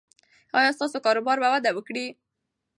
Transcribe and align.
ایا 0.57 0.69
ستا 0.77 0.99
کاروبار 1.05 1.37
به 1.41 1.47
وده 1.53 1.71
وکړي؟ 1.73 2.05